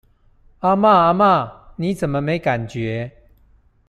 [0.61, 3.11] 阿嬤阿嬤，你怎麼沒感覺？